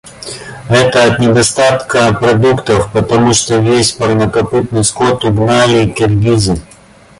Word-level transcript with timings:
Это 0.67 1.03
от 1.03 1.19
недостатка 1.19 2.11
продуктов, 2.11 2.91
потому 2.91 3.35
что 3.35 3.59
весь 3.59 3.91
парнокопытный 3.91 4.83
скот 4.83 5.23
угнали 5.25 5.89
киргизы. 5.91 6.59